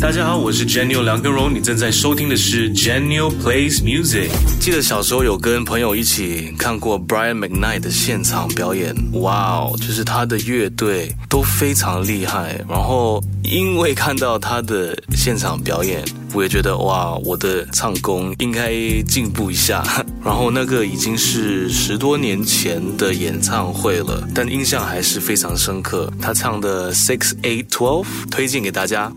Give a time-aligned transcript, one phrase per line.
[0.00, 4.30] 大家好，我是 Janio 梁根荣，你正在收听的是 Janio Plays Music。
[4.58, 12.58] 记得小时候有跟朋友一起看过 Brian McKnight 的现场表演，哇哦，就是他的乐队都非常厉害。
[12.66, 18.72] 然后因为看到他的现场表演，我也觉得哇，我的唱功应该
[19.02, 19.84] 进步一下。
[20.24, 26.10] 然后那个已经是十多年前的演唱会了，但印象还是非常深刻。
[26.22, 29.12] 他唱的 Six Eight Twelve 推荐给大家。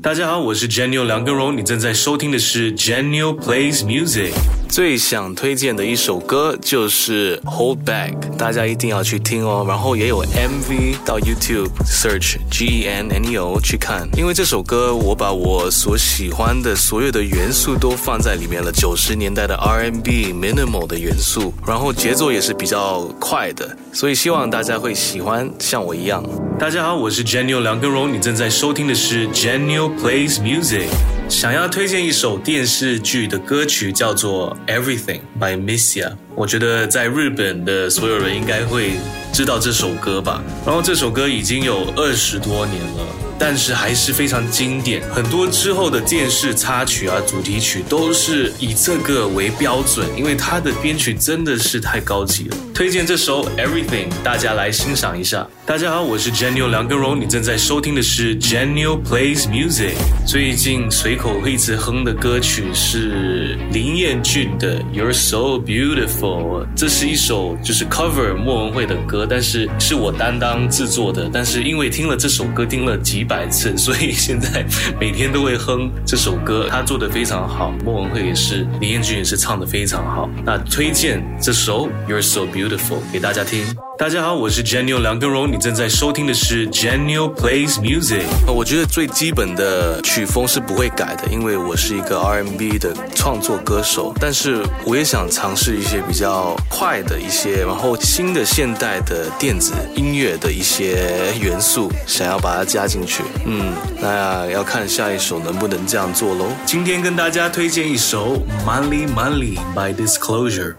[0.00, 4.32] 大家好，我是 Janio 梁根荣，你正在收听的是 Janio Plays Music。
[4.68, 9.64] 最想推荐的一首歌就是 Hold Back，大家一定要去听哦。
[9.66, 26.22] 然后也有 MV 到 YouTube search G E N N E O 去看，因为这首歌我把我所喜欢的所有的元素都放在里面了，九十年代的 R&B minimal 的元素，然后节奏也是比较快的，所以希望大家会喜欢，像我一样。
[26.58, 31.17] 大家好，我是 Janio 梁根荣，你正在收听的是 Janio Plays Music。
[31.28, 36.10] 想要推荐一首电视剧的歌曲，叫做《Everything》by Missia。
[36.34, 38.92] 我觉得在日本的所有人应该会
[39.30, 40.42] 知道这首歌吧。
[40.64, 43.06] 然后这首歌已经有二十多年了，
[43.38, 45.02] 但是还是非常经典。
[45.10, 52.56] 很多之后的电视插曲啊、主题曲都是以这个为标准，因为它的编曲真的是太高级了。
[52.72, 55.46] 推荐这首《Everything》，大家来欣赏一下。
[55.66, 59.94] 大家好，我是 Janio 梁根荣，你正在收听的是 Janio Plays Music。
[60.24, 71.28] 最近随口会一直哼的歌曲是林彦俊的《You're So Beautiful》，这是一首就是 cover 莫文蔚的歌，但是是我担当制作的。
[71.32, 74.64] 但是因为听了这首歌听了几百次，所以现在
[75.00, 76.68] 每天都会哼这首歌。
[76.70, 80.30] 他做的非常好，莫文蔚也是，林彦俊也是唱的非常好。
[80.44, 83.66] 那推荐这首《You're So Beautiful》给大家听。
[83.98, 88.22] 大家好，我是 Janio 梁根荣，你正在收听的是 Janio Plays Music。
[88.46, 94.14] 我觉得最基本的曲风是不会改的，因为我是一个 R&B 的创作歌手。
[94.20, 103.24] 但是我也想尝试一些比较快的一些，然后新的现代的电子音乐的一些元素，想要把它加进去。
[103.46, 106.46] 嗯，那要看下一首能不能这样做喽。
[106.64, 110.76] 今天跟大家推荐一首 Money Money by Disclosure。